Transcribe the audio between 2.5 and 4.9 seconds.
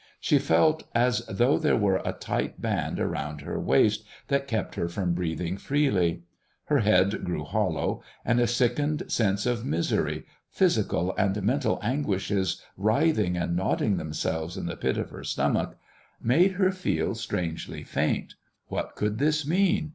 band around her waist that kept her